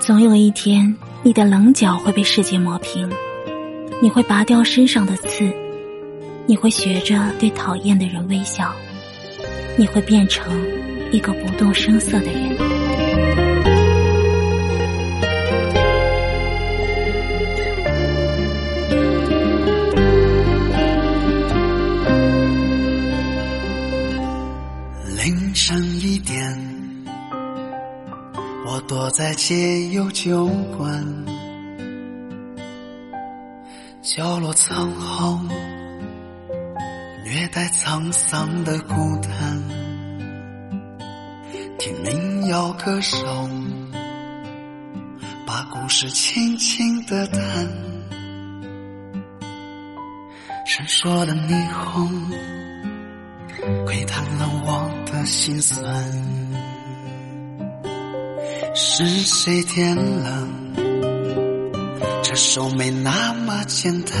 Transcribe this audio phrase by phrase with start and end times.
[0.00, 3.10] 总有一天，你的棱角会被世界磨平，
[4.02, 5.50] 你会拔掉身上的刺，
[6.46, 8.74] 你会学着对讨厌的人微笑，
[9.78, 10.52] 你会变成
[11.10, 12.73] 一个不动声色的人。
[25.24, 26.54] 凌晨一点。
[28.66, 30.46] 我躲在街友酒
[30.76, 31.02] 馆，
[34.02, 35.40] 角落藏好，
[37.24, 39.62] 略带沧桑的孤单。
[41.78, 43.16] 听民谣歌手
[45.46, 47.40] 把故事轻轻的弹，
[50.66, 52.12] 闪烁的霓虹
[53.86, 54.90] 窥探了我
[55.24, 55.84] 心酸。
[58.74, 60.48] 是谁点了
[62.22, 64.12] 这首没那么简单？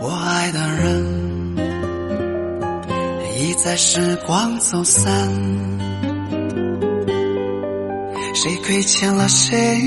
[0.00, 1.56] 我爱的人
[3.38, 5.30] 已在时光走散，
[8.34, 9.80] 谁亏欠了谁？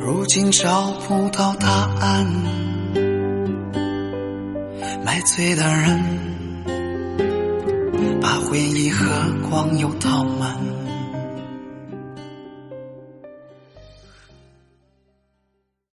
[0.00, 1.68] 如今找不到答
[2.00, 2.26] 案，
[5.08, 5.98] 买醉的人。
[8.20, 9.06] 把回忆和
[9.48, 10.54] 光又倒满。